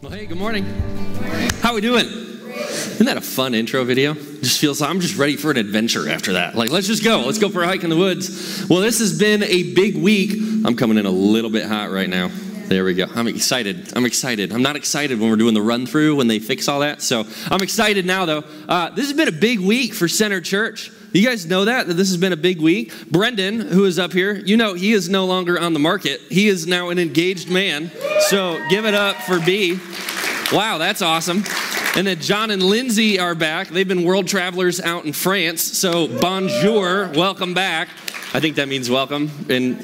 [0.00, 0.64] Well, hey, good morning.
[1.60, 2.06] How we doing?
[2.06, 4.14] Isn't that a fun intro video?
[4.14, 6.54] Just feels I'm just ready for an adventure after that.
[6.54, 7.22] Like, let's just go.
[7.22, 8.64] Let's go for a hike in the woods.
[8.70, 10.34] Well, this has been a big week.
[10.64, 12.30] I'm coming in a little bit hot right now.
[12.68, 13.06] There we go.
[13.12, 13.92] I'm excited.
[13.96, 14.52] I'm excited.
[14.52, 17.02] I'm not excited when we're doing the run through when they fix all that.
[17.02, 18.44] So I'm excited now, though.
[18.68, 20.92] Uh, this has been a big week for Center Church.
[21.12, 22.92] You guys know that, that this has been a big week.
[23.10, 26.20] Brendan, who is up here, you know he is no longer on the market.
[26.28, 27.90] He is now an engaged man.
[28.28, 29.78] So give it up for B.
[30.52, 31.44] Wow, that's awesome.
[31.96, 33.68] And then John and Lindsay are back.
[33.68, 35.62] They've been world travelers out in France.
[35.62, 37.88] So bonjour, welcome back.
[38.34, 39.80] I think that means welcome, and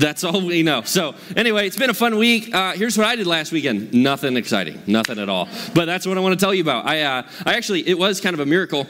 [0.00, 0.82] that's all we know.
[0.82, 2.52] So, anyway, it's been a fun week.
[2.52, 3.94] Uh, here's what I did last weekend.
[3.94, 5.48] Nothing exciting, nothing at all.
[5.74, 6.86] But that's what I want to tell you about.
[6.86, 8.88] I, uh, I actually, it was kind of a miracle.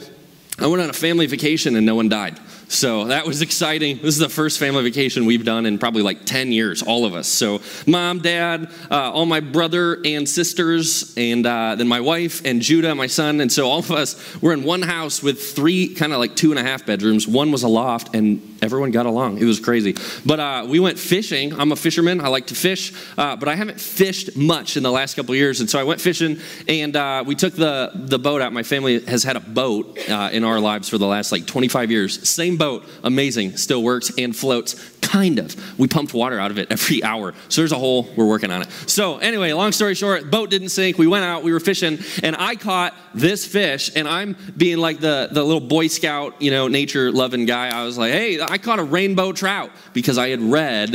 [0.59, 2.39] I went on a family vacation and no one died.
[2.69, 3.97] So that was exciting.
[3.97, 7.15] This is the first family vacation we've done in probably like 10 years, all of
[7.15, 7.27] us.
[7.27, 12.63] So, mom, dad, uh, all my brother and sisters, and uh, then my wife and
[12.63, 13.41] Judah, my son.
[13.41, 16.51] And so all of us were in one house with three kind of like two
[16.51, 17.29] and a half bedrooms.
[17.29, 19.39] One was a loft, and everyone got along.
[19.39, 19.95] It was crazy.
[20.25, 21.59] But uh, we went fishing.
[21.61, 22.21] I'm a fisherman.
[22.21, 25.61] I like to fish, uh, but I haven't fished much in the last couple years.
[25.61, 28.53] And so I went fishing, and uh, we took the, the boat out.
[28.53, 31.91] My family has had a boat uh, in our lives for the last like 25
[31.91, 32.29] years.
[32.29, 34.75] Same boat, amazing, still works and floats,
[35.05, 35.79] kind of.
[35.79, 37.35] We pumped water out of it every hour.
[37.49, 38.71] So there's a hole, we're working on it.
[38.87, 40.99] So anyway, long story short, boat didn't sink.
[40.99, 45.01] We went out, we were fishing, and I caught this fish, and I'm being like
[45.01, 47.69] the, the little Boy Scout, you know, nature loving guy.
[47.69, 50.95] I was like, hey, I caught a rainbow trout because I had read,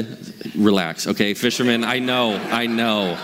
[0.60, 3.18] relax, okay, fisherman, I know, I know.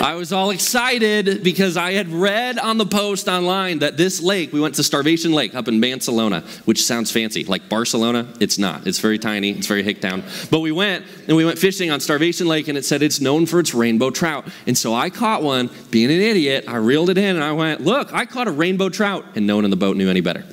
[0.00, 4.52] I was all excited because I had read on the post online that this lake,
[4.52, 7.44] we went to Starvation Lake up in Barcelona, which sounds fancy.
[7.44, 8.86] Like Barcelona, it's not.
[8.86, 10.22] It's very tiny, it's very hick town.
[10.50, 13.46] But we went and we went fishing on Starvation Lake and it said it's known
[13.46, 14.46] for its rainbow trout.
[14.66, 17.80] And so I caught one, being an idiot, I reeled it in and I went,
[17.80, 19.24] look, I caught a rainbow trout.
[19.34, 20.44] And no one in the boat knew any better.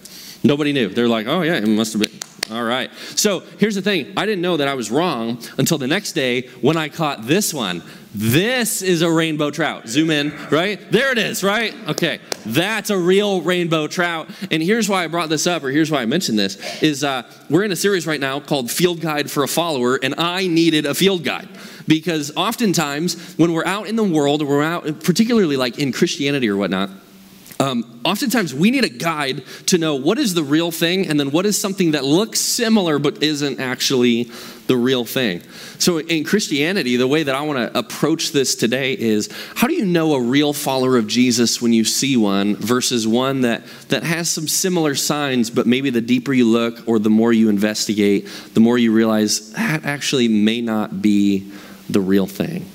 [0.44, 0.90] Nobody knew.
[0.90, 2.29] They're like, oh yeah, it must have been.
[2.52, 2.92] All right.
[3.16, 6.48] So here's the thing I didn't know that I was wrong until the next day
[6.62, 7.84] when I caught this one.
[8.16, 9.88] This is a rainbow trout.
[9.88, 10.80] Zoom in, right?
[10.92, 11.76] There it is, right?
[11.90, 12.20] Okay.
[12.44, 14.30] That's a real rainbow trout.
[14.50, 17.22] And here's why I brought this up, or here's why I mentioned this, is uh,
[17.52, 20.88] we're in a series right now called Field Guide for a Follower, and I needed
[20.88, 21.48] a field guide.
[21.88, 26.58] Because oftentimes, when we're out in the world, we're out, particularly like in Christianity or
[26.58, 26.90] whatnot,
[27.62, 31.32] um, oftentimes we need a guide to know what is the real thing and then
[31.32, 34.32] what is something that looks similar but isn't actually
[34.68, 35.42] the real thing.
[35.78, 39.74] So in Christianity, the way that I want to approach this today is how do
[39.74, 44.04] you know a real follower of Jesus when you see one versus one that, that
[44.04, 48.30] has some similar signs, but maybe the deeper you look or the more you investigate,
[48.54, 51.52] the more you realize that actually may not be
[51.90, 52.66] the real thing.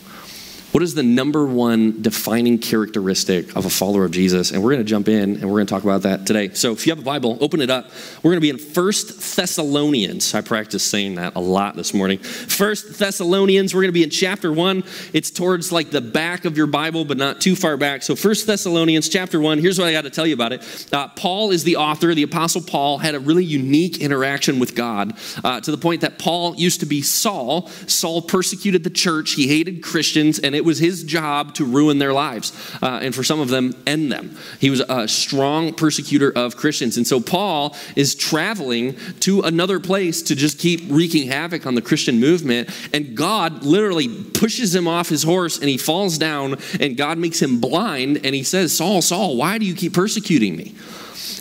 [0.75, 4.51] What is the number one defining characteristic of a follower of Jesus?
[4.51, 6.53] And we're going to jump in and we're going to talk about that today.
[6.53, 7.93] So if you have a Bible, open it up.
[8.25, 10.35] We're going to be in First Thessalonians.
[10.35, 12.19] I practiced saying that a lot this morning.
[12.19, 14.83] First Thessalonians, we're going to be in chapter 1.
[15.13, 18.03] It's towards like the back of your Bible, but not too far back.
[18.03, 20.89] So First Thessalonians chapter 1, here's what I got to tell you about it.
[20.93, 22.17] Uh, Paul is the author.
[22.17, 26.19] The Apostle Paul had a really unique interaction with God uh, to the point that
[26.19, 27.69] Paul used to be Saul.
[27.87, 29.35] Saul persecuted the church.
[29.35, 32.53] He hated Christians, and it it was his job to ruin their lives,
[32.83, 34.37] uh, and for some of them, end them.
[34.61, 36.97] He was a strong persecutor of Christians.
[36.97, 41.83] And so Paul is traveling to another place to just keep wreaking havoc on the
[41.83, 42.71] Christian movement.
[42.95, 47.43] And God literally pushes him off his horse and he falls down, and God makes
[47.43, 48.25] him blind.
[48.25, 50.75] And he says, Saul, Saul, why do you keep persecuting me?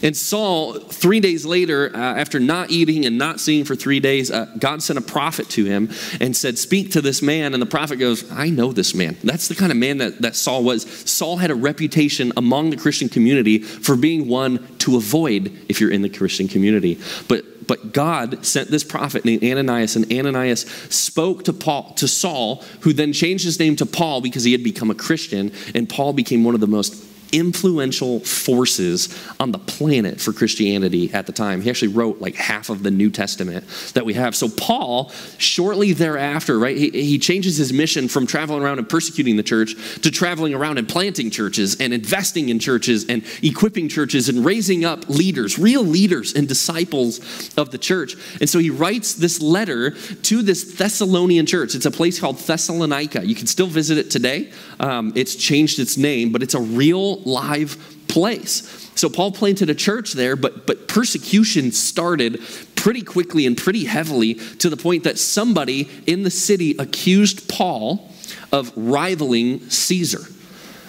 [0.01, 4.31] And Saul, three days later, uh, after not eating and not seeing for three days,
[4.31, 5.89] uh, God sent a prophet to him
[6.19, 7.53] and said, Speak to this man.
[7.53, 9.17] And the prophet goes, I know this man.
[9.23, 10.83] That's the kind of man that, that Saul was.
[11.09, 15.91] Saul had a reputation among the Christian community for being one to avoid if you're
[15.91, 16.99] in the Christian community.
[17.27, 22.63] But but God sent this prophet named Ananias, and Ananias spoke to Paul to Saul,
[22.81, 26.13] who then changed his name to Paul because he had become a Christian, and Paul
[26.13, 31.61] became one of the most influential forces on the planet for Christianity at the time.
[31.61, 34.35] He actually wrote like half of the New Testament that we have.
[34.35, 39.35] So, Paul, shortly thereafter, right, he, he changes his mission from traveling around and persecuting
[39.35, 44.29] the church to traveling around and planting churches and investing in churches and equipping churches
[44.29, 47.19] and raising up leaders, real leaders and disciples
[47.57, 48.15] of the church.
[48.39, 51.75] And so he writes this letter to this Thessalonian church.
[51.75, 53.25] It's a place called Thessalonica.
[53.25, 54.51] You can still visit it today.
[54.79, 57.77] Um, it's changed its name, but it's a real live
[58.07, 58.91] place.
[58.95, 62.41] So Paul planted a church there, but, but persecution started
[62.75, 68.11] pretty quickly and pretty heavily to the point that somebody in the city accused Paul
[68.51, 70.21] of rivaling Caesar.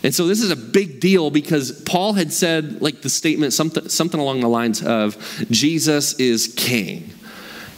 [0.03, 3.89] And so this is a big deal because Paul had said, like the statement, something,
[3.89, 5.17] something along the lines of
[5.51, 7.14] Jesus is king.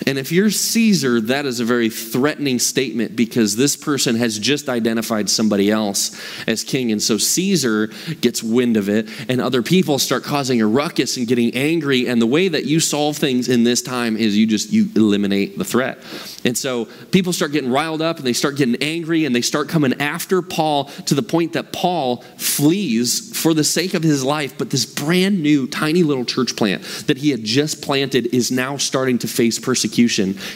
[0.04, 4.68] And if you're Caesar, that is a very threatening statement because this person has just
[4.68, 6.92] identified somebody else as king.
[6.92, 7.88] And so Caesar
[8.20, 12.06] gets wind of it, and other people start causing a ruckus and getting angry.
[12.08, 15.56] And the way that you solve things in this time is you just you eliminate
[15.56, 15.98] the threat.
[16.44, 19.68] And so people start getting riled up and they start getting angry and they start
[19.68, 24.56] coming after Paul to the point that Paul flees for the sake of his life.
[24.58, 28.76] But this brand new, tiny little church plant that he had just planted is now
[28.76, 29.85] starting to face persecution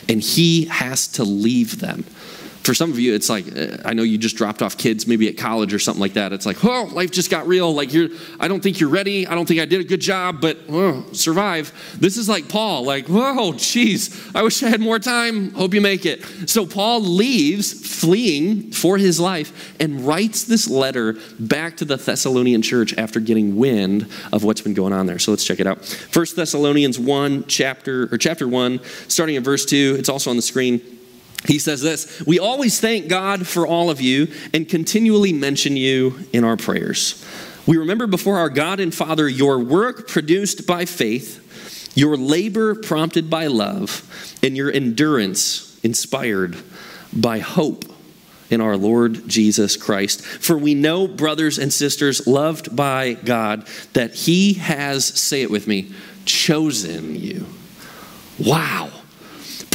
[0.09, 2.05] and he has to leave them
[2.62, 5.28] for some of you, it's like, uh, I know you just dropped off kids maybe
[5.28, 6.32] at college or something like that.
[6.32, 7.74] It's like, oh, life just got real.
[7.74, 9.26] Like, you're, I don't think you're ready.
[9.26, 11.72] I don't think I did a good job, but oh, survive.
[11.98, 15.52] This is like Paul, like, whoa, jeez, I wish I had more time.
[15.52, 16.24] Hope you make it.
[16.48, 22.60] So Paul leaves, fleeing for his life, and writes this letter back to the Thessalonian
[22.62, 25.18] church after getting wind of what's been going on there.
[25.18, 25.84] So let's check it out.
[25.84, 29.96] First Thessalonians 1, chapter, or chapter 1, starting in verse 2.
[29.98, 31.00] It's also on the screen.
[31.46, 36.19] He says this We always thank God for all of you and continually mention you
[36.32, 37.25] in our prayers.
[37.66, 43.31] We remember before our God and Father your work produced by faith, your labor prompted
[43.31, 46.56] by love, and your endurance inspired
[47.12, 47.84] by hope
[48.50, 50.22] in our Lord Jesus Christ.
[50.22, 55.66] For we know, brothers and sisters, loved by God, that He has, say it with
[55.66, 55.93] me,
[56.25, 57.46] chosen you.
[58.38, 58.90] Wow.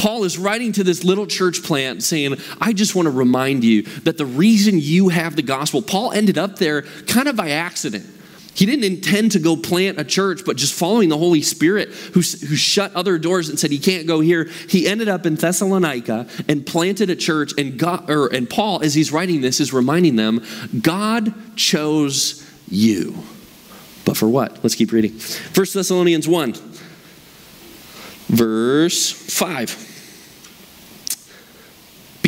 [0.06, 3.82] Paul is writing to this little church plant saying, I just want to remind you
[4.04, 8.06] that the reason you have the gospel, Paul ended up there kind of by accident.
[8.54, 12.20] He didn't intend to go plant a church, but just following the Holy Spirit who,
[12.20, 14.44] who shut other doors and said, He can't go here.
[14.68, 17.54] He ended up in Thessalonica and planted a church.
[17.58, 20.40] And, God, or, and Paul, as he's writing this, is reminding them
[20.82, 23.24] God chose you.
[24.04, 24.62] But for what?
[24.62, 25.14] Let's keep reading.
[25.14, 25.20] 1
[25.52, 26.54] Thessalonians 1
[28.28, 29.95] verse 5.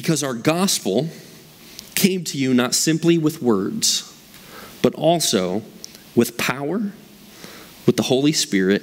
[0.09, 1.11] Because our gospel
[1.95, 4.11] came to you not simply with words,
[4.81, 5.61] but also
[6.17, 6.93] with power,
[7.85, 8.83] with the Holy Spirit,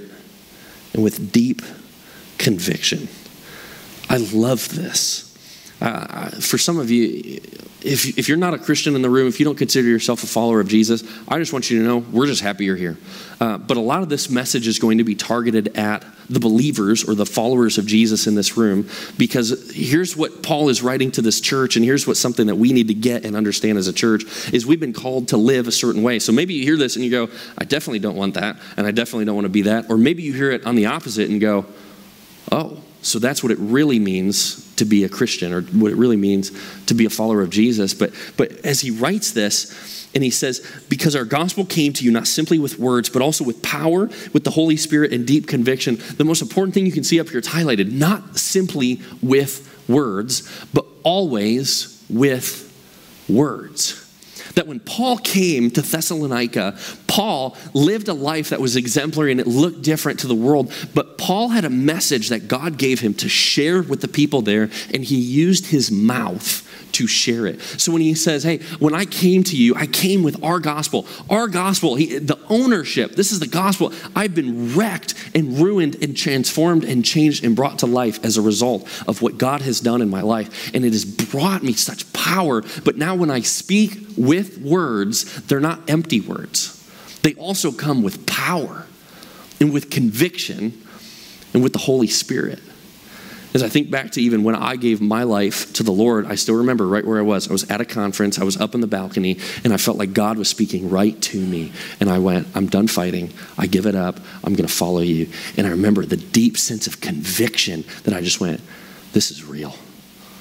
[0.93, 1.63] and with deep
[2.37, 3.07] conviction.
[4.07, 5.24] I love this.
[5.81, 7.41] Uh, for some of you,
[7.85, 10.27] if, if you're not a Christian in the room, if you don't consider yourself a
[10.27, 12.97] follower of Jesus, I just want you to know we're just happy you're here.
[13.39, 17.07] Uh, but a lot of this message is going to be targeted at the believers
[17.07, 21.21] or the followers of Jesus in this room because here's what Paul is writing to
[21.21, 23.93] this church, and here's what something that we need to get and understand as a
[23.93, 26.17] church is we've been called to live a certain way.
[26.17, 28.91] So maybe you hear this and you go, I definitely don't want that, and I
[28.91, 29.91] definitely don't want to be that.
[29.91, 31.65] Or maybe you hear it on the opposite and go,
[32.51, 36.17] oh, so that's what it really means to be a Christian or what it really
[36.17, 36.51] means
[36.85, 37.93] to be a follower of Jesus.
[37.93, 42.11] But, but as he writes this, and he says, Because our gospel came to you
[42.11, 45.99] not simply with words, but also with power, with the Holy Spirit, and deep conviction.
[46.17, 50.49] The most important thing you can see up here, it's highlighted, not simply with words,
[50.73, 52.61] but always with
[53.27, 54.01] words
[54.55, 56.77] that when Paul came to Thessalonica,
[57.15, 60.69] Paul lived a life that was exemplary and it looked different to the world.
[60.93, 64.69] But Paul had a message that God gave him to share with the people there,
[64.93, 67.61] and he used his mouth to share it.
[67.61, 71.07] So when he says, Hey, when I came to you, I came with our gospel.
[71.29, 73.93] Our gospel, he, the ownership, this is the gospel.
[74.13, 78.41] I've been wrecked and ruined and transformed and changed and brought to life as a
[78.41, 80.73] result of what God has done in my life.
[80.73, 82.61] And it has brought me such power.
[82.83, 86.84] But now when I speak with words, they're not empty words,
[87.25, 88.85] they also come with power
[89.59, 90.79] and with conviction
[91.55, 92.59] and with the Holy Spirit.
[93.55, 96.35] As I think back to even when I gave my life to the Lord, I
[96.35, 97.49] still remember right where I was.
[97.49, 100.13] I was at a conference, I was up in the balcony, and I felt like
[100.13, 101.71] God was speaking right to me.
[101.99, 103.33] And I went, I'm done fighting.
[103.57, 104.19] I give it up.
[104.43, 105.27] I'm going to follow you.
[105.57, 108.61] And I remember the deep sense of conviction that I just went,
[109.13, 109.73] This is real.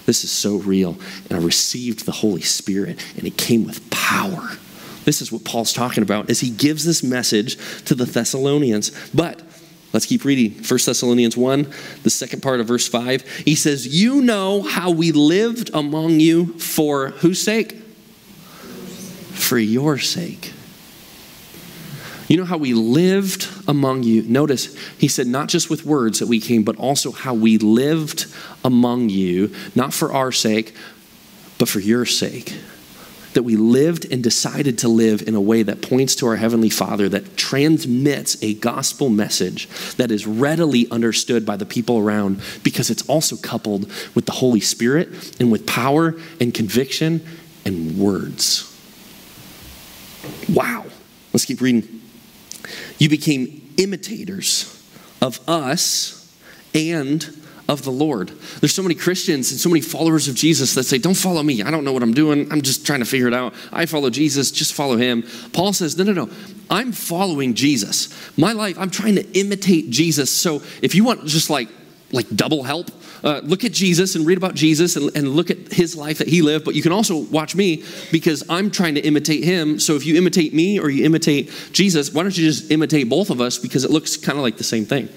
[0.04, 0.98] This is so real.
[1.30, 4.58] And I received the Holy Spirit, and it came with power.
[5.04, 8.90] This is what Paul's talking about as he gives this message to the Thessalonians.
[9.12, 9.42] But
[9.94, 10.54] Let's keep reading.
[10.54, 13.22] 1 Thessalonians 1, the second part of verse 5.
[13.44, 17.74] He says, You know how we lived among you for whose sake?
[19.34, 20.52] For your sake.
[22.26, 24.22] You know how we lived among you.
[24.22, 28.26] Notice, he said, not just with words that we came, but also how we lived
[28.64, 30.74] among you, not for our sake,
[31.56, 32.52] but for your sake
[33.34, 36.70] that we lived and decided to live in a way that points to our Heavenly
[36.70, 42.90] Father, that transmits a gospel message that is readily understood by the people around because
[42.90, 47.24] it's also coupled with the Holy Spirit and with power and conviction
[47.64, 48.70] and words.
[50.48, 50.86] Wow.
[51.32, 52.00] Let's keep reading.
[52.98, 54.70] You became imitators
[55.20, 56.32] of us
[56.74, 58.28] and of the Lord.
[58.60, 61.62] There's so many Christians and so many followers of Jesus that say, Don't follow me.
[61.62, 62.50] I don't know what I'm doing.
[62.52, 63.54] I'm just trying to figure it out.
[63.72, 64.50] I follow Jesus.
[64.50, 65.24] Just follow him.
[65.52, 66.30] Paul says, No, no, no.
[66.70, 68.08] I'm following Jesus.
[68.38, 70.30] My life, I'm trying to imitate Jesus.
[70.30, 71.68] So if you want just like,
[72.12, 72.90] like double help,
[73.22, 76.28] uh, look at Jesus and read about Jesus and, and look at his life that
[76.28, 79.80] he lived, but you can also watch me because I'm trying to imitate him.
[79.80, 83.30] So if you imitate me or you imitate Jesus, why don't you just imitate both
[83.30, 85.08] of us because it looks kind of like the same thing?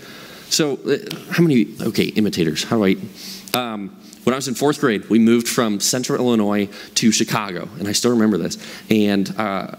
[0.50, 0.98] So, uh,
[1.32, 2.98] how many, okay, imitators, how do I,
[3.54, 7.88] um, when I was in fourth grade, we moved from central Illinois to Chicago, and
[7.88, 8.58] I still remember this.
[8.89, 9.75] And uh,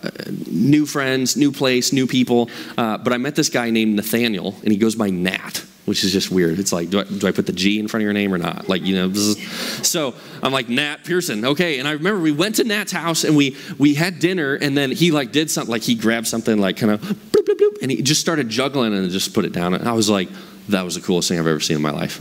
[0.51, 2.49] new friends, new place, new people.
[2.77, 6.13] Uh, but I met this guy named Nathaniel, and he goes by Nat which is
[6.13, 6.59] just weird.
[6.59, 8.39] It's like, do I, do I, put the G in front of your name or
[8.39, 8.69] not?
[8.69, 11.79] Like, you know, so I'm like, Nat Pearson, okay.
[11.79, 14.93] And I remember we went to Nat's house and we we had dinner, and then
[14.93, 17.91] he like did something, like he grabbed something, like kind of bloop, bloop, bloop, and
[17.91, 19.73] he just started juggling and just put it down.
[19.73, 20.29] And I was like,
[20.69, 22.19] that was the coolest thing I've ever seen in my life.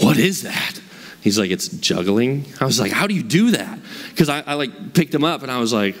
[0.00, 0.80] What is that?
[1.24, 2.44] He's like, it's juggling.
[2.60, 3.78] I was like, how do you do that?
[4.10, 5.96] Because I, I, like picked him up and I was like,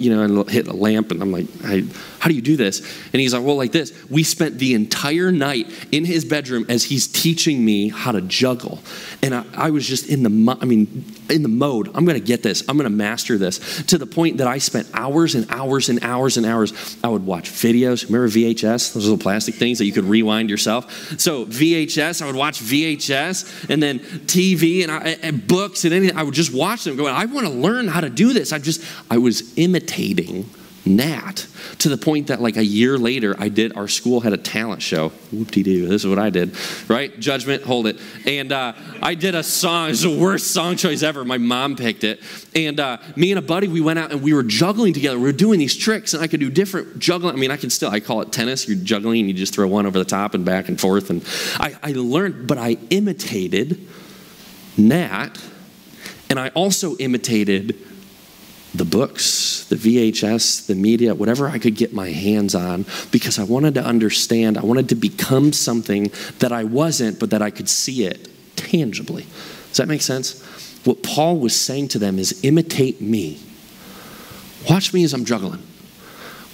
[0.00, 1.48] you know, and hit a lamp and I'm like,
[2.18, 2.80] how do you do this?
[3.12, 3.92] And he's like, well, like this.
[4.08, 8.80] We spent the entire night in his bedroom as he's teaching me how to juggle.
[9.24, 12.26] And I, I was just in the, I mean, in the mode, I'm going to
[12.26, 12.62] get this.
[12.68, 16.02] I'm going to master this to the point that I spent hours and hours and
[16.02, 16.98] hours and hours.
[17.04, 18.06] I would watch videos.
[18.06, 18.94] Remember VHS?
[18.94, 21.20] Those little plastic things that you could rewind yourself.
[21.20, 26.16] So VHS, I would watch VHS and then TV and, I, and books and anything.
[26.16, 28.52] I would just watch them going, I want to learn how to do this.
[28.52, 30.50] I just, I was imitating
[30.84, 31.46] Nat
[31.78, 34.82] to the point that like a year later i did our school had a talent
[34.82, 35.10] show.
[35.30, 36.56] Whoop-de-doo this is what i did
[36.88, 37.18] right?
[37.20, 38.00] Judgment hold it.
[38.26, 41.24] And uh, i did a song it's the worst song choice ever.
[41.24, 42.20] My mom picked it.
[42.56, 45.16] And uh, me and a buddy we went out and we were juggling together.
[45.18, 47.70] We were doing these tricks and i could do different juggling i mean i can
[47.70, 48.66] still i call it tennis.
[48.66, 51.10] You're juggling and you just throw one over the top and back and forth.
[51.10, 51.24] And
[51.60, 53.88] i, I learned but i imitated
[54.76, 55.38] nat
[56.28, 57.78] and i also imitated
[58.74, 63.44] the books, the VHS, the media, whatever I could get my hands on, because I
[63.44, 67.68] wanted to understand, I wanted to become something that I wasn't, but that I could
[67.68, 69.26] see it tangibly.
[69.68, 70.42] Does that make sense?
[70.84, 73.38] What Paul was saying to them is imitate me.
[74.68, 75.62] Watch me as I'm juggling.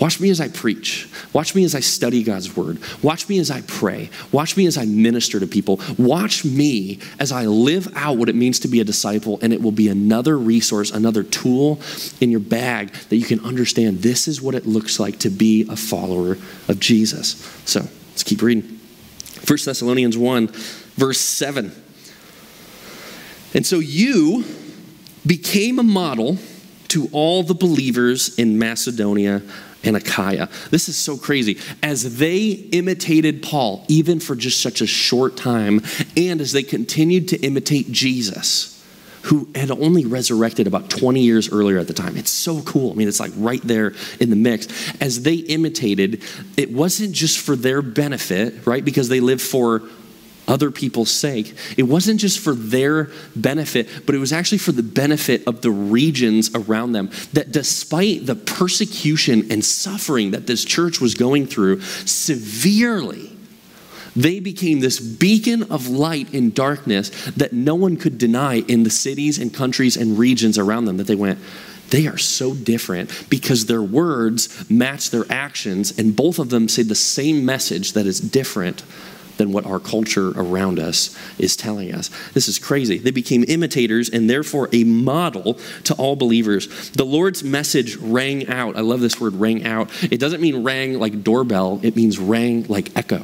[0.00, 1.08] Watch me as I preach.
[1.32, 2.78] Watch me as I study God's word.
[3.02, 4.10] Watch me as I pray.
[4.30, 5.80] Watch me as I minister to people.
[5.98, 9.60] Watch me as I live out what it means to be a disciple, and it
[9.60, 11.80] will be another resource, another tool
[12.20, 15.66] in your bag that you can understand this is what it looks like to be
[15.68, 16.38] a follower
[16.68, 17.30] of Jesus.
[17.64, 18.78] So let's keep reading.
[19.46, 20.48] 1 Thessalonians 1,
[20.96, 21.72] verse 7.
[23.54, 24.44] And so you
[25.26, 26.38] became a model
[26.88, 29.42] to all the believers in Macedonia
[29.84, 30.48] and Achaia.
[30.70, 31.58] This is so crazy.
[31.82, 35.82] As they imitated Paul, even for just such a short time,
[36.16, 38.74] and as they continued to imitate Jesus,
[39.22, 42.16] who had only resurrected about 20 years earlier at the time.
[42.16, 42.92] It's so cool.
[42.92, 44.68] I mean, it's like right there in the mix.
[45.02, 46.22] As they imitated,
[46.56, 48.82] it wasn't just for their benefit, right?
[48.82, 49.82] Because they lived for
[50.48, 51.54] other people's sake.
[51.76, 55.70] It wasn't just for their benefit, but it was actually for the benefit of the
[55.70, 57.10] regions around them.
[57.34, 63.36] That despite the persecution and suffering that this church was going through severely,
[64.16, 68.90] they became this beacon of light in darkness that no one could deny in the
[68.90, 70.96] cities and countries and regions around them.
[70.96, 71.38] That they went,
[71.90, 76.82] they are so different because their words match their actions, and both of them say
[76.82, 78.82] the same message that is different
[79.38, 82.10] than what our culture around us is telling us.
[82.34, 82.98] This is crazy.
[82.98, 86.90] They became imitators and therefore a model to all believers.
[86.90, 88.76] The Lord's message rang out.
[88.76, 89.90] I love this word rang out.
[90.02, 93.22] It doesn't mean rang like doorbell, it means rang like echo.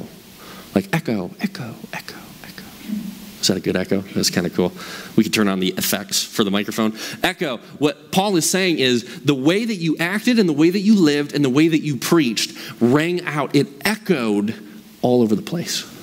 [0.74, 2.16] Like echo, echo, echo.
[2.42, 2.64] echo.
[3.40, 4.00] Is that a good echo?
[4.00, 4.72] That's kind of cool.
[5.16, 6.96] We could turn on the effects for the microphone.
[7.22, 7.58] Echo.
[7.78, 10.94] What Paul is saying is the way that you acted and the way that you
[10.94, 13.54] lived and the way that you preached rang out.
[13.54, 14.54] It echoed
[15.02, 15.93] all over the place.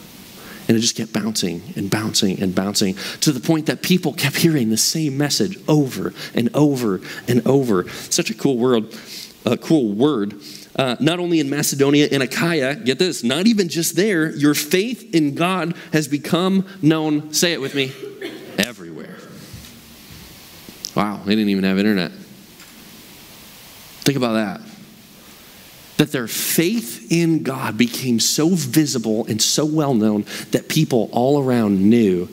[0.72, 4.38] And it just kept bouncing and bouncing and bouncing to the point that people kept
[4.38, 7.90] hearing the same message over and over and over.
[7.90, 8.98] Such a cool world,
[9.46, 10.36] a cool word.
[10.78, 15.14] Uh, not only in Macedonia and Achaia, get this, not even just there, your faith
[15.14, 17.92] in God has become known, say it with me,
[18.58, 19.18] everywhere.
[20.96, 22.14] Wow, they didn't even have internet.
[24.06, 24.71] Think about that
[26.02, 31.40] that their faith in God became so visible and so well known that people all
[31.40, 32.28] around knew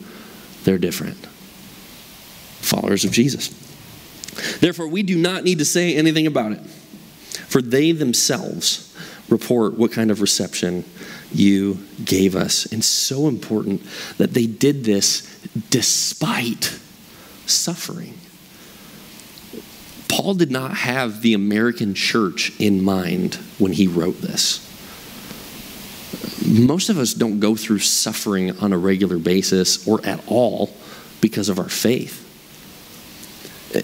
[0.63, 1.23] they're different.
[2.61, 3.49] Followers of Jesus.
[4.59, 6.61] Therefore, we do not need to say anything about it.
[7.47, 8.97] For they themselves
[9.29, 10.83] report what kind of reception
[11.31, 12.65] you gave us.
[12.73, 13.83] And so important
[14.17, 15.21] that they did this
[15.69, 16.75] despite
[17.45, 18.15] suffering.
[20.21, 24.59] Paul did not have the American church in mind when he wrote this.
[26.45, 30.75] Most of us don't go through suffering on a regular basis or at all
[31.21, 32.28] because of our faith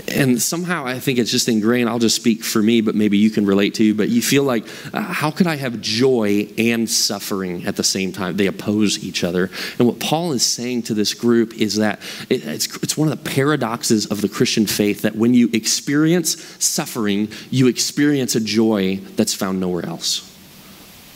[0.08, 1.90] and somehow I think it's just ingrained.
[1.90, 3.94] I'll just speak for me, but maybe you can relate to.
[3.94, 8.12] But you feel like, uh, how could I have joy and suffering at the same
[8.12, 8.38] time?
[8.38, 9.50] They oppose each other.
[9.78, 12.00] And what Paul is saying to this group is that
[12.30, 16.42] it, it's, it's one of the paradoxes of the Christian faith that when you experience
[16.64, 20.32] suffering, you experience a joy that's found nowhere else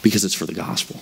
[0.03, 0.99] because it's for the gospel.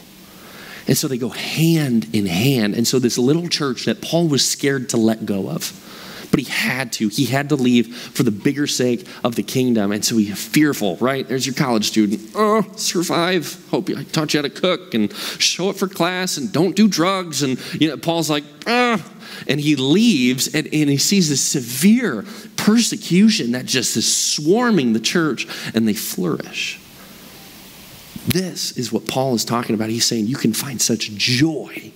[0.87, 2.75] And so they go hand in hand.
[2.75, 5.83] And so this little church that Paul was scared to let go of
[6.31, 7.07] but he had to.
[7.07, 9.91] He had to leave for the bigger sake of the kingdom.
[9.91, 11.27] And so he's fearful, right?
[11.27, 12.31] There's your college student.
[12.35, 13.63] Oh, survive.
[13.69, 16.87] Hope I taught you how to cook and show up for class and don't do
[16.87, 17.43] drugs.
[17.43, 19.03] And you know, Paul's like, ah.
[19.47, 24.99] And he leaves and, and he sees this severe persecution that just is swarming the
[24.99, 26.79] church and they flourish.
[28.27, 29.89] This is what Paul is talking about.
[29.89, 31.93] He's saying you can find such joy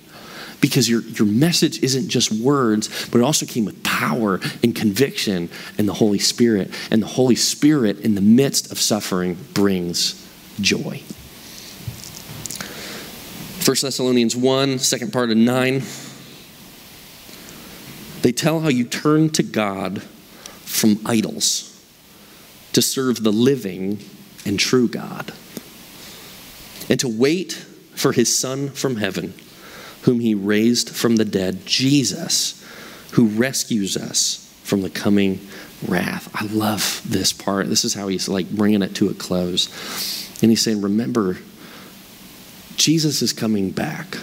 [0.62, 5.50] because your, your message isn't just words, but it also came with power and conviction
[5.76, 6.72] and the Holy Spirit.
[6.90, 10.26] And the Holy Spirit, in the midst of suffering, brings
[10.60, 11.02] joy.
[13.64, 15.82] 1 Thessalonians 1, second part of 9.
[18.22, 21.68] They tell how you turn to God from idols
[22.72, 23.98] to serve the living
[24.46, 25.32] and true God,
[26.88, 27.52] and to wait
[27.94, 29.34] for his Son from heaven
[30.02, 32.58] whom he raised from the dead, Jesus,
[33.12, 35.40] who rescues us from the coming
[35.86, 36.30] wrath.
[36.34, 37.68] I love this part.
[37.68, 39.68] This is how he's like bringing it to a close.
[40.42, 41.38] And he's saying, Remember,
[42.76, 44.16] Jesus is coming back.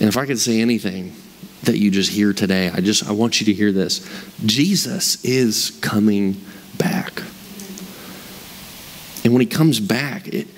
[0.00, 1.14] And if I could say anything
[1.62, 4.04] that you just hear today, I just I want you to hear this.
[4.44, 6.40] Jesus is coming
[6.76, 7.22] back.
[9.24, 10.48] And when he comes back, it,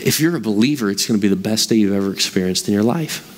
[0.00, 2.74] if you're a believer, it's going to be the best day you've ever experienced in
[2.74, 3.34] your life.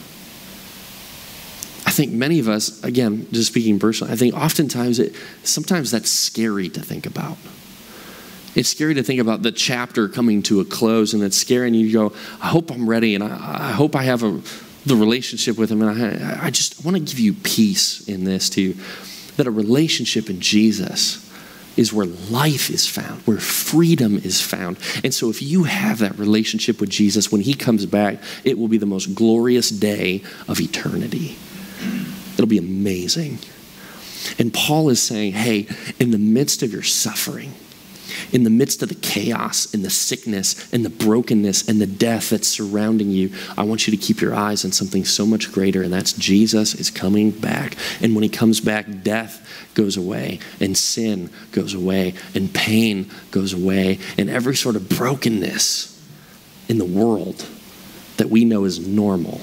[1.86, 6.10] I think many of us, again, just speaking personally, I think oftentimes it, sometimes that's
[6.10, 7.36] scary to think about.
[8.54, 11.76] It's scary to think about the chapter coming to a close, and it's scary, and
[11.76, 14.40] you go, I hope I'm ready, and I, I hope I have a,
[14.86, 18.50] the relationship with Him, and I, I just want to give you peace in this
[18.50, 18.76] too,
[19.36, 21.29] that a relationship in Jesus
[21.80, 24.76] is where life is found, where freedom is found.
[25.02, 28.68] And so, if you have that relationship with Jesus, when He comes back, it will
[28.68, 31.38] be the most glorious day of eternity.
[32.34, 33.38] It'll be amazing.
[34.38, 35.66] And Paul is saying, hey,
[35.98, 37.54] in the midst of your suffering,
[38.32, 42.30] in the midst of the chaos and the sickness and the brokenness and the death
[42.30, 45.82] that's surrounding you, I want you to keep your eyes on something so much greater,
[45.82, 47.76] and that's Jesus is coming back.
[48.00, 53.52] And when he comes back, death goes away, and sin goes away, and pain goes
[53.52, 56.00] away, and every sort of brokenness
[56.68, 57.46] in the world
[58.16, 59.40] that we know is normal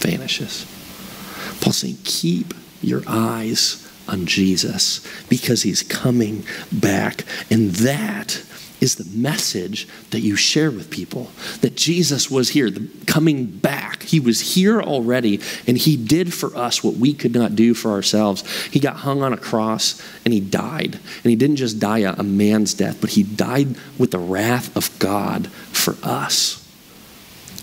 [0.00, 0.64] vanishes.
[1.60, 7.24] Paul's saying, keep your eyes on Jesus because he's coming back.
[7.50, 8.42] And that
[8.80, 14.02] is the message that you share with people that Jesus was here, the, coming back.
[14.02, 17.90] He was here already, and He did for us what we could not do for
[17.90, 18.44] ourselves.
[18.66, 20.94] He got hung on a cross and He died.
[20.94, 24.74] And He didn't just die a, a man's death, but He died with the wrath
[24.76, 26.64] of God for us.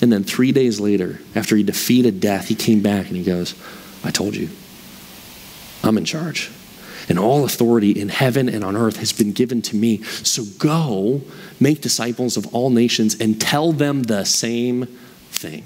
[0.02, 3.56] And then three days later, after He defeated death, He came back and He goes,
[4.04, 4.50] I told you.
[5.86, 6.52] I'm in charge.
[7.08, 10.02] And all authority in heaven and on earth has been given to me.
[10.02, 11.22] So go,
[11.60, 14.86] make disciples of all nations, and tell them the same
[15.30, 15.64] thing.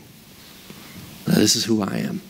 [1.26, 2.22] This is who I am.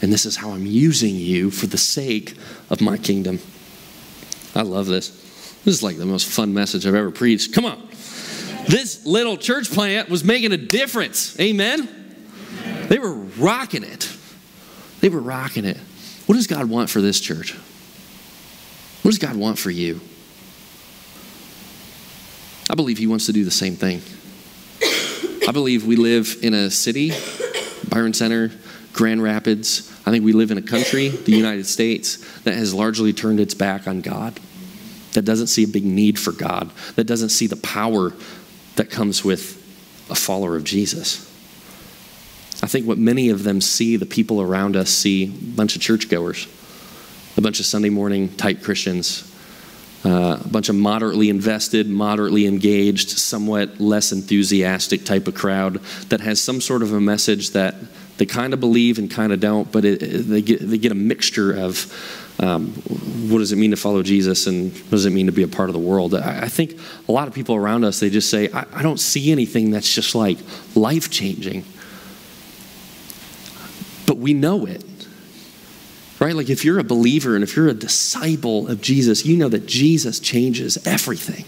[0.00, 2.34] And this is how I'm using you for the sake
[2.70, 3.38] of my kingdom.
[4.54, 5.10] I love this.
[5.64, 7.52] This is like the most fun message I've ever preached.
[7.52, 7.88] Come on.
[8.66, 11.38] This little church plant was making a difference.
[11.38, 11.88] Amen?
[12.88, 14.10] They were rocking it.
[15.00, 15.78] They were rocking it.
[16.32, 17.52] What does God want for this church?
[19.02, 20.00] What does God want for you?
[22.70, 24.00] I believe He wants to do the same thing.
[25.46, 27.12] I believe we live in a city,
[27.86, 28.50] Byron Center,
[28.94, 29.92] Grand Rapids.
[30.06, 33.52] I think we live in a country, the United States, that has largely turned its
[33.52, 34.40] back on God,
[35.12, 38.14] that doesn't see a big need for God, that doesn't see the power
[38.76, 39.62] that comes with
[40.08, 41.30] a follower of Jesus.
[42.62, 45.82] I think what many of them see, the people around us see, a bunch of
[45.82, 46.46] churchgoers,
[47.36, 49.32] a bunch of Sunday morning type Christians
[50.04, 55.74] uh, a bunch of moderately invested, moderately engaged, somewhat less enthusiastic type of crowd
[56.08, 57.74] that has some sort of a message that
[58.18, 60.96] they kind of believe and kind of don't, but it, they, get, they get a
[60.96, 61.86] mixture of
[62.40, 62.72] um,
[63.30, 65.48] what does it mean to follow Jesus and what does it mean to be a
[65.48, 66.14] part of the world.
[66.14, 68.98] I, I think a lot of people around us, they just say, I, I don't
[68.98, 70.38] see anything that's just like
[70.74, 71.64] life changing.
[74.12, 74.84] But we know it.
[76.20, 76.36] Right?
[76.36, 79.64] Like if you're a believer and if you're a disciple of Jesus, you know that
[79.64, 81.46] Jesus changes everything.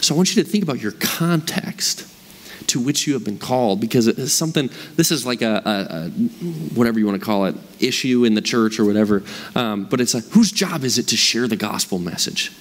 [0.00, 2.08] So I want you to think about your context
[2.68, 6.10] to which you have been called because it's something this is like a, a, a
[6.74, 9.22] whatever you want to call it issue in the church or whatever
[9.54, 12.52] um, but it's a whose job is it to share the gospel message?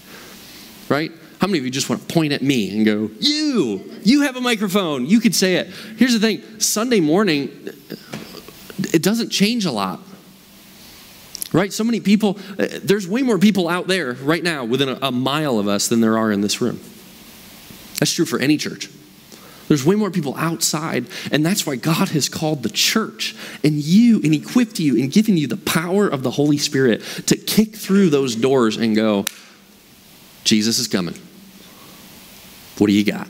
[0.89, 1.09] Right?
[1.39, 4.35] How many of you just want to point at me and go you you have
[4.35, 5.05] a microphone.
[5.05, 5.67] You could say it.
[5.95, 6.59] Here's the thing.
[6.59, 7.49] Sunday morning
[8.93, 9.99] it doesn't change a lot
[11.53, 11.71] right?
[11.71, 15.11] So many people, uh, there's way more people out there right now within a, a
[15.11, 16.79] mile of us than there are in this room.
[17.99, 18.89] That's true for any church.
[19.67, 24.19] There's way more people outside, and that's why God has called the church and you
[24.21, 28.09] and equipped you and given you the power of the Holy Spirit to kick through
[28.09, 29.25] those doors and go,
[30.43, 31.15] Jesus is coming.
[32.77, 33.27] What do you got?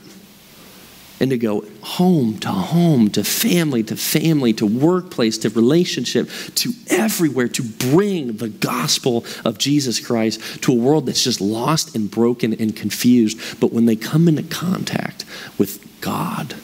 [1.24, 6.70] And to go home to home, to family to family, to workplace, to relationship, to
[6.90, 12.10] everywhere, to bring the gospel of Jesus Christ to a world that's just lost and
[12.10, 13.58] broken and confused.
[13.58, 15.24] But when they come into contact
[15.56, 16.54] with God,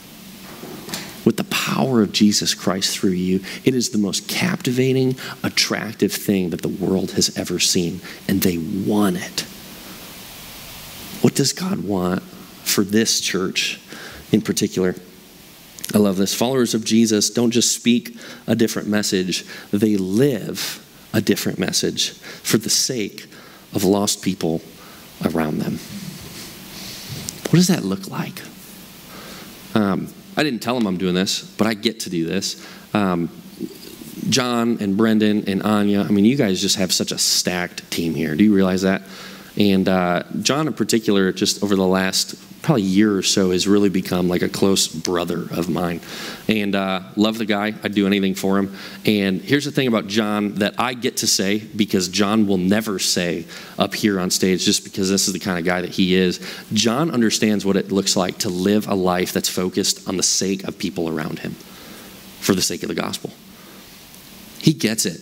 [1.25, 6.51] with the power of Jesus Christ through you, it is the most captivating, attractive thing
[6.51, 9.41] that the world has ever seen, and they want it.
[11.23, 13.79] What does God want for this church?
[14.31, 14.95] In particular.
[15.93, 16.33] I love this.
[16.33, 18.15] Followers of Jesus don't just speak
[18.47, 23.25] a different message, they live a different message for the sake
[23.73, 24.61] of lost people
[25.25, 25.79] around them.
[27.49, 28.41] What does that look like?
[29.75, 32.65] Um, I didn't tell them I'm doing this, but I get to do this.
[32.93, 33.29] Um,
[34.29, 38.13] John and Brendan and Anya, I mean, you guys just have such a stacked team
[38.13, 38.35] here.
[38.35, 39.01] Do you realize that?
[39.57, 43.67] And uh, John, in particular, just over the last probably a year or so, has
[43.67, 45.99] really become like a close brother of mine.
[46.47, 47.73] And uh, love the guy.
[47.83, 48.75] I'd do anything for him.
[49.05, 52.99] And here's the thing about John that I get to say because John will never
[52.99, 53.45] say
[53.79, 56.39] up here on stage, just because this is the kind of guy that he is.
[56.73, 60.63] John understands what it looks like to live a life that's focused on the sake
[60.65, 61.53] of people around him,
[62.39, 63.31] for the sake of the gospel.
[64.59, 65.19] He gets it.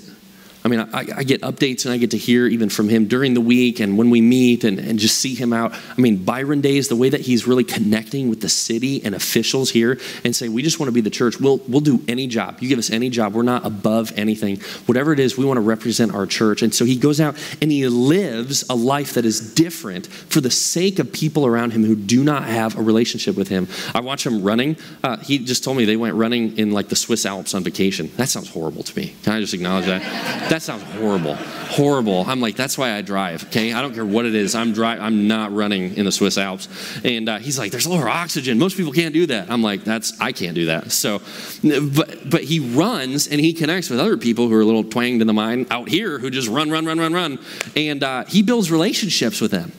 [0.63, 3.33] I mean, I, I, get updates and I get to hear even from him during
[3.33, 5.73] the week and when we meet and, and just see him out.
[5.73, 9.69] I mean, Byron Days, the way that he's really connecting with the city and officials
[9.69, 11.39] here and say, we just want to be the church.
[11.39, 12.57] We'll, we'll do any job.
[12.59, 13.33] You give us any job.
[13.33, 14.59] We're not above anything.
[14.85, 16.61] Whatever it is, we want to represent our church.
[16.61, 20.51] And so he goes out and he lives a life that is different for the
[20.51, 23.69] sake of people around him who do not have a relationship with him.
[23.95, 24.75] I watch him running.
[25.03, 28.11] Uh, he just told me they went running in like the Swiss Alps on vacation.
[28.17, 29.15] That sounds horrible to me.
[29.23, 30.48] Can I just acknowledge that?
[30.49, 31.35] That sounds horrible.
[31.35, 32.25] Horrible.
[32.27, 33.71] I'm like, that's why I drive, okay?
[33.71, 34.55] I don't care what it is.
[34.55, 36.67] I'm dri- I'm not running in the Swiss Alps.
[37.05, 38.57] And uh, he's like, there's lower oxygen.
[38.57, 39.51] Most people can't do that.
[39.51, 40.91] I'm like, that's, I can't do that.
[40.91, 41.21] So,
[41.61, 45.21] but, but he runs and he connects with other people who are a little twanged
[45.21, 47.39] in the mind out here who just run, run, run, run, run.
[47.75, 49.71] And uh, he builds relationships with them.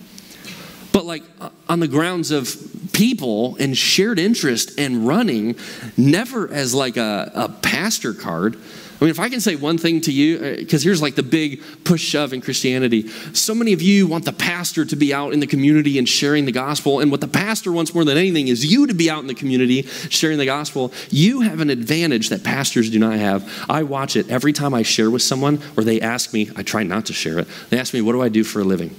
[0.92, 1.24] But like
[1.68, 2.56] on the grounds of
[2.92, 5.56] people and shared interest and running,
[5.96, 8.56] never as like a, a pastor card
[9.00, 11.22] I mean, if I can say one thing to you, because uh, here's like the
[11.22, 13.08] big push shove in Christianity.
[13.32, 16.44] So many of you want the pastor to be out in the community and sharing
[16.44, 17.00] the gospel.
[17.00, 19.34] And what the pastor wants more than anything is you to be out in the
[19.34, 20.92] community sharing the gospel.
[21.08, 23.50] You have an advantage that pastors do not have.
[23.70, 26.82] I watch it every time I share with someone or they ask me, I try
[26.82, 27.48] not to share it.
[27.70, 28.94] They ask me, What do I do for a living?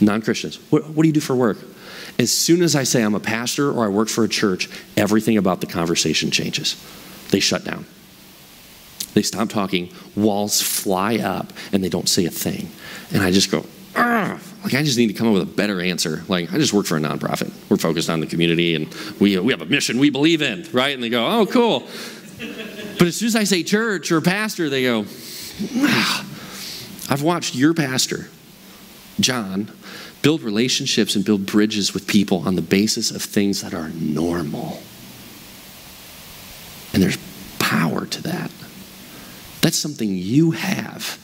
[0.00, 0.56] Non Christians.
[0.70, 1.58] What, what do you do for work?
[2.16, 5.36] As soon as I say I'm a pastor or I work for a church, everything
[5.36, 6.76] about the conversation changes.
[7.30, 7.86] They shut down.
[9.14, 12.70] They stop talking, walls fly up, and they don't say a thing.
[13.12, 14.40] And I just go, Argh!
[14.64, 16.24] like I just need to come up with a better answer.
[16.28, 17.52] Like I just work for a nonprofit.
[17.68, 20.94] We're focused on the community, and we we have a mission we believe in, right?
[20.94, 21.86] And they go, oh, cool.
[22.98, 25.04] But as soon as I say church or pastor, they go,
[25.76, 26.26] ah.
[27.10, 28.30] I've watched your pastor,
[29.20, 29.70] John,
[30.22, 34.80] build relationships and build bridges with people on the basis of things that are normal.
[36.94, 37.18] And there's
[37.58, 38.50] power to that.
[39.62, 41.18] That's something you have.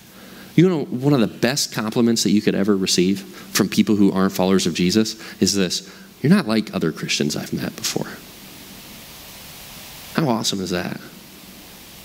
[0.57, 4.11] You know, one of the best compliments that you could ever receive from people who
[4.11, 8.09] aren't followers of Jesus is this You're not like other Christians I've met before.
[10.15, 11.01] How awesome is that?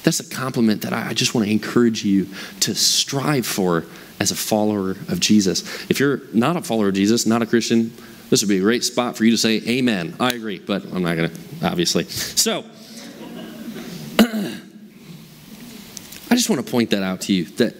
[0.04, 2.28] That's a compliment that I just want to encourage you
[2.60, 3.86] to strive for
[4.20, 5.62] as a follower of Jesus.
[5.90, 7.94] If you're not a follower of Jesus, not a Christian,
[8.30, 10.16] this would be a great spot for you to say, Amen.
[10.20, 12.04] I agree, but I'm not going to, obviously.
[12.04, 12.66] So,
[16.36, 17.76] just want to point that out to you that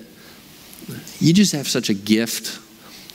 [1.20, 2.60] you just have such a gift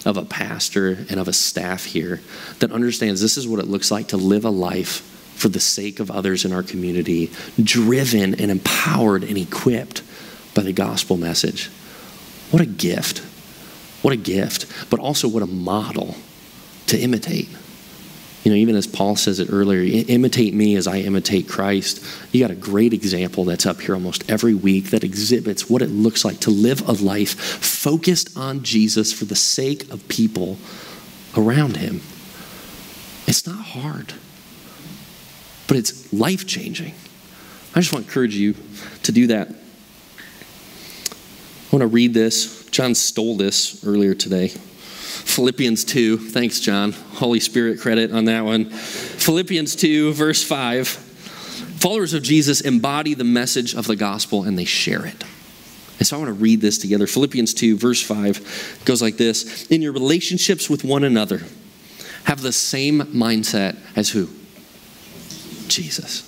[0.06, 2.20] of a pastor and of a staff here
[2.60, 5.02] that understands this is what it looks like to live a life
[5.34, 7.30] for the sake of others in our community,
[7.62, 10.02] driven and empowered and equipped
[10.54, 11.66] by the gospel message.
[12.50, 13.18] What a gift.
[14.02, 14.90] What a gift.
[14.90, 16.16] But also, what a model
[16.86, 17.48] to imitate.
[18.44, 22.04] You know, even as Paul says it earlier, imitate me as I imitate Christ.
[22.32, 25.90] You got a great example that's up here almost every week that exhibits what it
[25.90, 30.56] looks like to live a life focused on Jesus for the sake of people
[31.36, 32.00] around him.
[33.26, 34.14] It's not hard,
[35.66, 36.94] but it's life changing.
[37.74, 38.54] I just want to encourage you
[39.02, 39.50] to do that.
[39.50, 42.64] I want to read this.
[42.70, 44.52] John stole this earlier today.
[45.18, 46.18] Philippians 2.
[46.18, 46.92] Thanks, John.
[46.92, 48.66] Holy Spirit credit on that one.
[48.70, 50.88] Philippians 2, verse 5.
[50.88, 55.24] Followers of Jesus embody the message of the gospel and they share it.
[55.98, 57.06] And so I want to read this together.
[57.06, 61.42] Philippians 2, verse 5 goes like this In your relationships with one another,
[62.24, 64.28] have the same mindset as who?
[65.68, 66.27] Jesus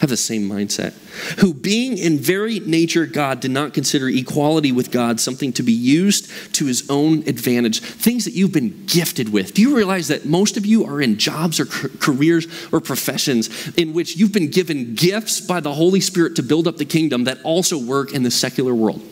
[0.00, 0.92] have the same mindset.
[1.40, 5.72] Who, being in very nature God, did not consider equality with God something to be
[5.72, 7.80] used to his own advantage.
[7.80, 9.52] Things that you've been gifted with.
[9.52, 13.92] Do you realize that most of you are in jobs or careers or professions in
[13.92, 17.42] which you've been given gifts by the Holy Spirit to build up the kingdom that
[17.42, 19.02] also work in the secular world?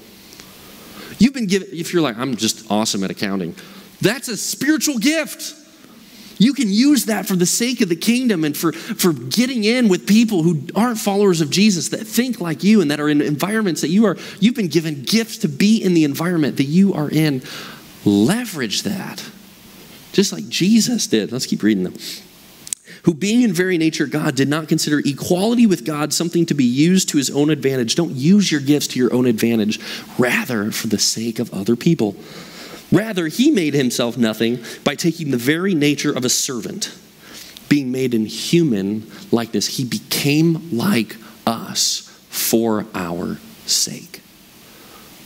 [1.18, 3.54] You've been given, if you're like, I'm just awesome at accounting,
[4.00, 5.54] that's a spiritual gift.
[6.38, 9.88] You can use that for the sake of the kingdom and for, for getting in
[9.88, 13.20] with people who aren't followers of Jesus, that think like you and that are in
[13.20, 16.94] environments that you are, you've been given gifts to be in the environment that you
[16.94, 17.42] are in.
[18.04, 19.24] Leverage that.
[20.12, 21.32] Just like Jesus did.
[21.32, 21.94] Let's keep reading them.
[23.02, 26.64] Who, being in very nature God, did not consider equality with God something to be
[26.64, 27.94] used to his own advantage.
[27.94, 29.80] Don't use your gifts to your own advantage,
[30.18, 32.16] rather, for the sake of other people.
[32.90, 36.96] Rather, he made himself nothing by taking the very nature of a servant.
[37.68, 44.22] Being made in human likeness, he became like us for our sake.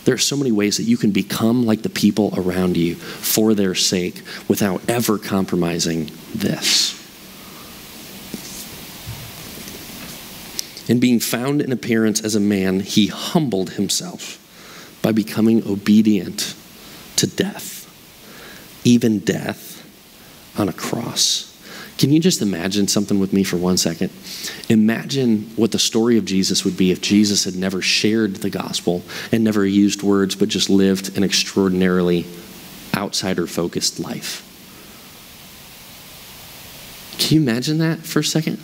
[0.03, 3.53] There are so many ways that you can become like the people around you for
[3.53, 6.99] their sake without ever compromising this.
[10.89, 14.39] And being found in appearance as a man, he humbled himself
[15.01, 16.55] by becoming obedient
[17.17, 17.89] to death,
[18.83, 19.73] even death
[20.57, 21.49] on a cross.
[21.97, 24.11] Can you just imagine something with me for one second?
[24.67, 29.03] Imagine what the story of Jesus would be if Jesus had never shared the gospel
[29.31, 32.25] and never used words, but just lived an extraordinarily
[32.95, 34.49] outsider focused life.
[37.19, 38.57] Can you imagine that for a second?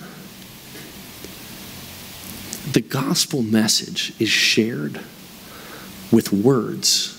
[2.74, 5.00] The gospel message is shared
[6.12, 7.19] with words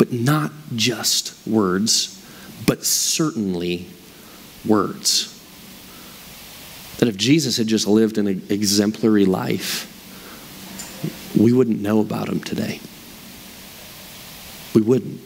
[0.00, 2.24] but not just words,
[2.66, 3.86] but certainly
[4.66, 5.26] words.
[6.96, 9.86] That if Jesus had just lived an exemplary life,
[11.38, 12.80] we wouldn't know about him today.
[14.74, 15.20] We wouldn't.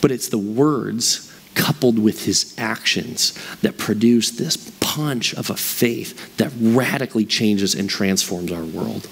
[0.00, 6.38] But it's the words coupled with his actions that produce this punch of a faith
[6.38, 9.06] that radically changes and transforms our world.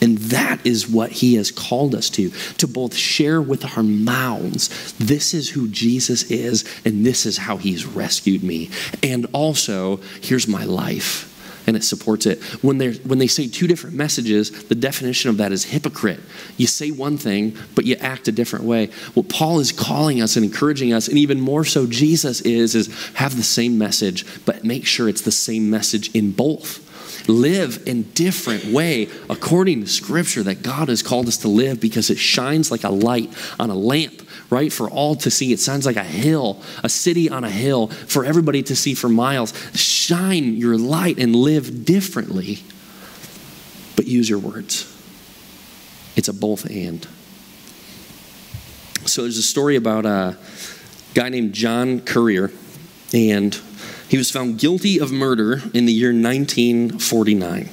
[0.00, 4.92] And that is what he has called us to, to both share with our mouths,
[4.98, 8.70] this is who Jesus is, and this is how he's rescued me.
[9.02, 11.32] And also, here's my life.
[11.68, 12.40] And it supports it.
[12.62, 16.20] When, when they say two different messages, the definition of that is hypocrite.
[16.56, 18.86] You say one thing, but you act a different way.
[19.14, 22.94] What Paul is calling us and encouraging us, and even more so Jesus is, is
[23.14, 26.85] have the same message, but make sure it's the same message in both
[27.28, 32.10] live in different way according to scripture that God has called us to live because
[32.10, 34.72] it shines like a light on a lamp right?
[34.72, 35.52] For all to see.
[35.52, 39.08] It sounds like a hill a city on a hill for everybody to see for
[39.08, 39.52] miles.
[39.74, 42.60] Shine your light and live differently
[43.96, 44.92] but use your words.
[46.14, 47.02] It's a both and.
[49.06, 50.36] So there's a story about a
[51.14, 52.50] guy named john currier
[53.14, 53.58] and
[54.08, 57.68] he was found guilty of murder in the year 1949,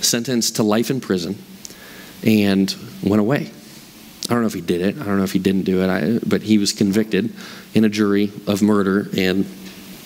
[0.00, 1.42] sentenced to life in prison,
[2.24, 3.50] and went away.
[4.28, 4.98] I don't know if he did it.
[4.98, 7.32] I don't know if he didn't do it, I, but he was convicted
[7.72, 9.46] in a jury of murder and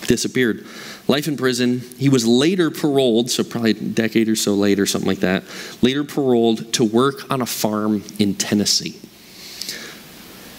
[0.07, 0.65] disappeared.
[1.09, 1.81] Life in prison.
[1.99, 5.43] He was later paroled, so probably a decade or so later, something like that,
[5.81, 9.01] later paroled to work on a farm in Tennessee.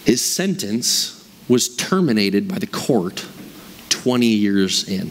[0.04, 3.24] His sentence was terminated by the court
[4.04, 5.10] 20 years in.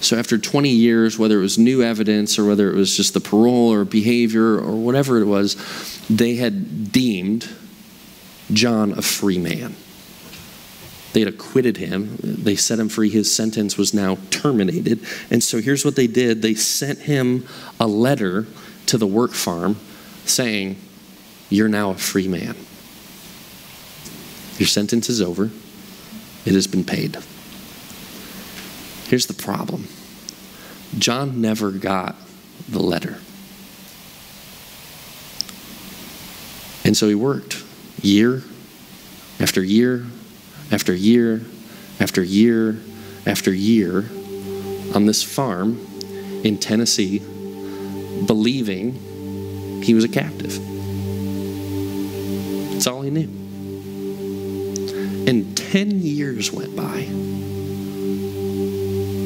[0.00, 3.20] So, after 20 years, whether it was new evidence or whether it was just the
[3.20, 5.56] parole or behavior or whatever it was,
[6.10, 7.48] they had deemed
[8.52, 9.74] John a free man.
[11.14, 12.18] They had acquitted him.
[12.20, 13.08] They set him free.
[13.08, 15.00] His sentence was now terminated.
[15.30, 17.46] And so here's what they did they sent him
[17.80, 18.46] a letter
[18.86, 19.76] to the work farm
[20.26, 20.76] saying,
[21.48, 22.56] You're now a free man.
[24.58, 25.50] Your sentence is over,
[26.44, 27.16] it has been paid.
[29.08, 29.88] Here's the problem
[30.98, 32.16] John never got
[32.68, 33.18] the letter.
[36.84, 37.62] And so he worked
[38.02, 38.42] year
[39.40, 40.06] after year
[40.70, 41.42] after year
[42.00, 42.78] after year
[43.26, 44.08] after year
[44.94, 45.78] on this farm
[46.44, 47.18] in Tennessee,
[48.26, 50.58] believing he was a captive.
[52.72, 53.28] That's all he knew.
[55.28, 57.35] And 10 years went by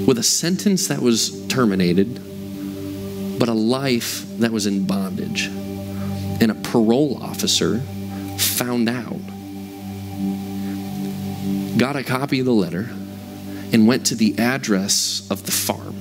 [0.07, 2.21] with a sentence that was terminated,
[3.39, 5.47] but a life that was in bondage.
[5.47, 7.81] And a parole officer
[8.39, 9.21] found out
[11.79, 12.91] got a copy of the letter,
[13.73, 15.97] and went to the address of the farm.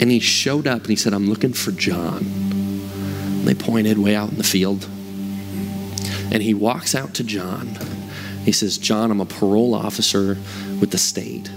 [0.00, 2.18] And he showed up and he said, I'm looking for John.
[2.18, 4.88] And they pointed way out in the field.
[6.32, 7.76] And he walks out to John.
[8.44, 10.36] He says, John, I'm a parole officer
[10.80, 11.50] with the state.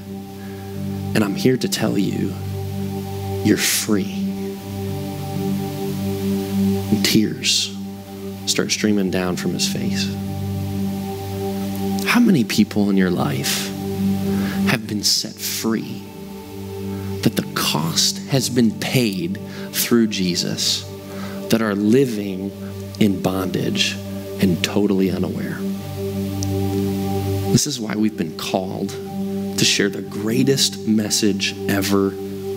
[1.13, 2.33] And I'm here to tell you,
[3.43, 4.13] you're free.
[6.91, 7.75] And tears
[8.45, 10.13] start streaming down from his face.
[12.05, 13.67] How many people in your life
[14.67, 16.01] have been set free?
[17.23, 19.39] That the cost has been paid
[19.71, 20.83] through Jesus,
[21.49, 22.51] that are living
[22.99, 23.95] in bondage
[24.41, 25.57] and totally unaware.
[27.51, 28.91] This is why we've been called
[29.61, 32.09] to share the greatest message ever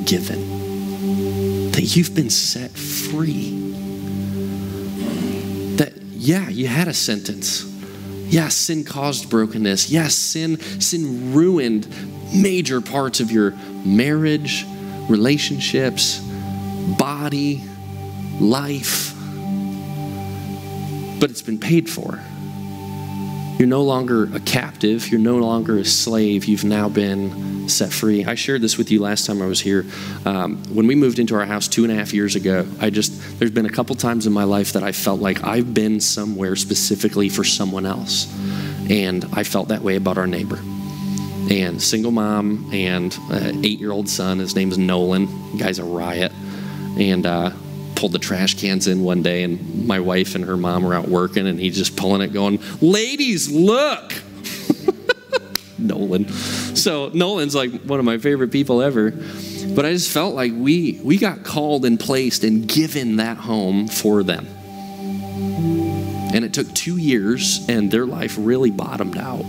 [0.04, 3.50] given that you've been set free.
[5.76, 7.70] That, yeah, you had a sentence
[8.26, 9.90] Yes, sin caused brokenness.
[9.90, 11.86] Yes, sin sin ruined
[12.34, 13.50] major parts of your
[13.84, 14.64] marriage,
[15.08, 16.18] relationships,
[16.98, 17.62] body,
[18.40, 19.14] life.
[21.20, 22.18] But it's been paid for.
[23.58, 25.08] You're no longer a captive.
[25.08, 26.44] You're no longer a slave.
[26.46, 28.24] You've now been set free.
[28.24, 29.86] I shared this with you last time I was here.
[30.24, 33.38] Um, when we moved into our house two and a half years ago, I just,
[33.38, 36.56] there's been a couple times in my life that I felt like I've been somewhere
[36.56, 38.26] specifically for someone else.
[38.90, 40.58] And I felt that way about our neighbor.
[41.48, 43.16] And single mom and
[43.64, 45.26] eight year old son, his name's Nolan.
[45.52, 46.32] The guy's a riot.
[46.98, 47.50] And, uh,
[47.96, 51.08] pulled the trash cans in one day, and my wife and her mom were out
[51.08, 54.12] working, and he's just pulling it, going, Ladies, look!
[55.78, 56.28] Nolan.
[56.28, 59.10] So Nolan's like one of my favorite people ever.
[59.10, 63.88] But I just felt like we we got called and placed and given that home
[63.88, 64.46] for them.
[66.34, 69.44] And it took two years, and their life really bottomed out.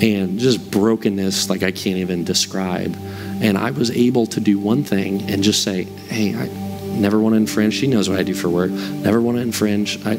[0.00, 2.96] And just brokenness, like I can't even describe.
[3.40, 7.34] And I was able to do one thing and just say, hey, I, Never want
[7.34, 7.74] to infringe.
[7.74, 8.70] She knows what I do for work.
[8.70, 10.04] Never want to infringe.
[10.04, 10.18] I,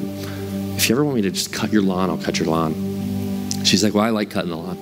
[0.75, 2.73] if you ever want me to just cut your lawn, I'll cut your lawn.
[3.65, 4.77] She's like, well, I like cutting the lawn.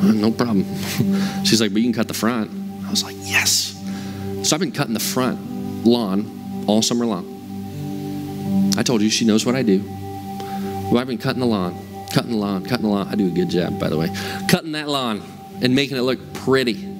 [0.00, 0.64] Uh, no problem.
[1.44, 2.50] She's like, but you can cut the front.
[2.86, 3.72] I was like, yes.
[4.42, 7.30] So I've been cutting the front lawn all summer long.
[8.76, 9.82] I told you she knows what I do.
[9.82, 11.74] Well, I've been cutting the lawn,
[12.12, 13.08] cutting the lawn, cutting the lawn.
[13.08, 14.10] I do a good job, by the way.
[14.48, 15.22] Cutting that lawn
[15.62, 16.93] and making it look pretty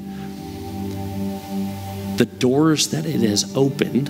[2.17, 4.09] the doors that it has opened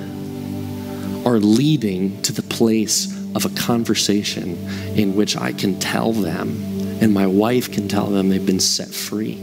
[1.26, 4.58] are leading to the place of a conversation
[4.96, 8.88] in which I can tell them and my wife can tell them they've been set
[8.88, 9.42] free.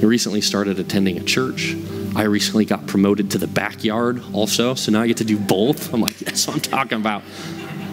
[0.00, 1.76] I recently started attending a church.
[2.16, 5.92] I recently got promoted to the backyard also, so now I get to do both.
[5.92, 7.22] I'm like, that's what I'm talking about.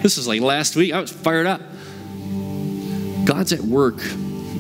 [0.01, 0.93] This is like last week.
[0.93, 1.61] I was fired up.
[3.25, 3.99] God's at work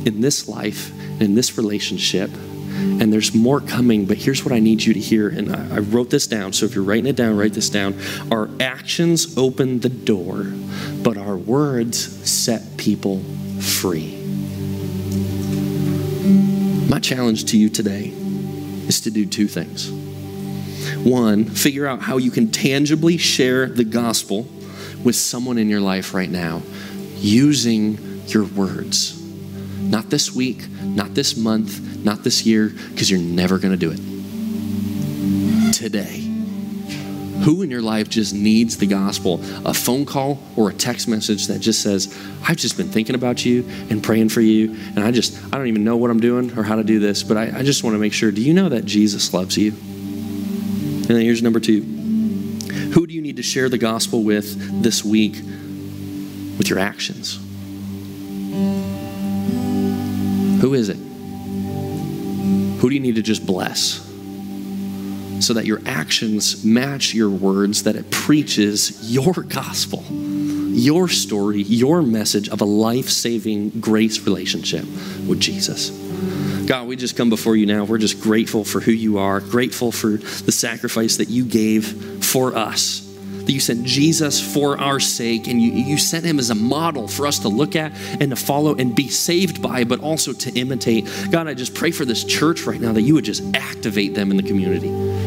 [0.05, 0.91] in this life,
[1.21, 2.29] in this relationship,
[2.77, 5.29] and there's more coming, but here's what I need you to hear.
[5.29, 7.99] And I, I wrote this down, so if you're writing it down, write this down.
[8.31, 10.45] Our actions open the door,
[11.03, 11.97] but our words
[12.29, 13.19] set people
[13.59, 14.15] free.
[16.87, 18.13] My challenge to you today
[18.87, 19.91] is to do two things.
[21.03, 24.47] One, figure out how you can tangibly share the gospel
[25.03, 26.61] with someone in your life right now
[27.15, 29.16] using your words
[29.77, 33.91] Not this week, not this month, not this year, because you're never going to do
[33.91, 35.73] it.
[35.73, 36.23] Today.
[37.43, 39.39] Who in your life just needs the gospel?
[39.63, 42.13] A phone call or a text message that just says,
[42.43, 45.67] I've just been thinking about you and praying for you, and I just, I don't
[45.67, 47.93] even know what I'm doing or how to do this, but I, I just want
[47.93, 48.31] to make sure.
[48.31, 49.71] Do you know that Jesus loves you?
[49.71, 51.83] And then here's number two
[52.93, 55.35] Who do you need to share the gospel with this week
[56.57, 57.39] with your actions?
[60.67, 60.97] Who is it?
[60.97, 64.05] Who do you need to just bless?
[65.39, 72.01] so that your actions match your words, that it preaches your gospel, your story, your
[72.01, 74.83] message of a life saving grace relationship
[75.27, 75.91] with Jesus.
[76.65, 77.83] God, we just come before you now.
[77.83, 82.55] We're just grateful for who you are, grateful for the sacrifice that you gave for
[82.55, 83.06] us.
[83.47, 87.07] That you sent Jesus for our sake, and you, you sent him as a model
[87.07, 90.51] for us to look at and to follow and be saved by, but also to
[90.53, 91.07] imitate.
[91.31, 94.31] God, I just pray for this church right now that you would just activate them
[94.31, 95.26] in the community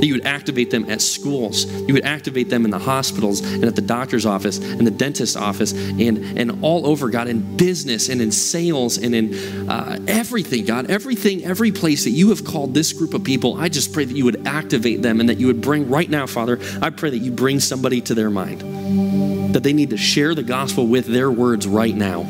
[0.00, 3.64] that you would activate them at schools, you would activate them in the hospitals and
[3.64, 8.08] at the doctor's office and the dentist's office and, and all over, God, in business
[8.08, 12.74] and in sales and in uh, everything, God, everything, every place that you have called
[12.74, 15.46] this group of people, I just pray that you would activate them and that you
[15.46, 19.62] would bring, right now, Father, I pray that you bring somebody to their mind, that
[19.62, 22.22] they need to share the gospel with their words right now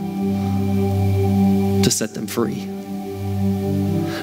[1.83, 2.76] to set them free.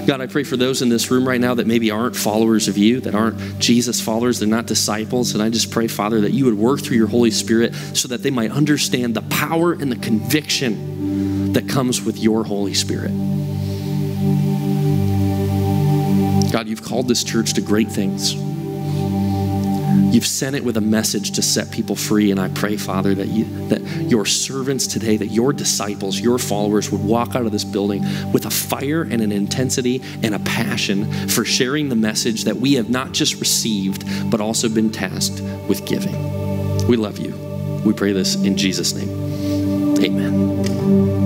[0.06, 2.78] God, I pray for those in this room right now that maybe aren't followers of
[2.78, 5.34] you, that aren't Jesus followers, they're not disciples.
[5.34, 8.22] And I just pray, Father, that you would work through your Holy Spirit so that
[8.22, 13.12] they might understand the power and the conviction that comes with your Holy Spirit.
[16.52, 18.36] God, you've called this church to great things.
[19.94, 22.32] You've sent it with a message to set people free.
[22.32, 26.92] And I pray, Father, that, you, that your servants today, that your disciples, your followers
[26.92, 31.12] would walk out of this building with a fire and an intensity and a passion
[31.30, 35.86] for sharing the message that we have not just received, but also been tasked with
[35.86, 36.16] giving.
[36.88, 37.34] We love you.
[37.86, 40.04] We pray this in Jesus' name.
[40.04, 41.23] Amen.